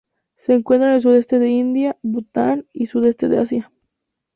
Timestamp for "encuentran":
0.53-0.89